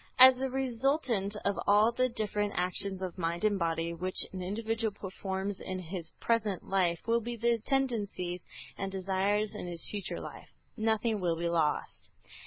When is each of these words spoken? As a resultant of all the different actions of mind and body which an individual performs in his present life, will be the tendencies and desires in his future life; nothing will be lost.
As 0.17 0.41
a 0.41 0.49
resultant 0.49 1.35
of 1.45 1.59
all 1.67 1.91
the 1.91 2.09
different 2.09 2.53
actions 2.57 3.03
of 3.03 3.19
mind 3.19 3.43
and 3.43 3.59
body 3.59 3.93
which 3.93 4.25
an 4.33 4.41
individual 4.41 4.89
performs 4.91 5.59
in 5.59 5.77
his 5.77 6.09
present 6.19 6.63
life, 6.67 7.05
will 7.05 7.21
be 7.21 7.35
the 7.35 7.61
tendencies 7.67 8.43
and 8.79 8.91
desires 8.91 9.53
in 9.53 9.67
his 9.67 9.87
future 9.91 10.19
life; 10.19 10.49
nothing 10.75 11.19
will 11.19 11.35
be 11.35 11.49
lost. 11.49 12.09